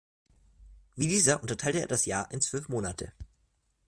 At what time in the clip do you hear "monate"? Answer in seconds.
2.69-3.13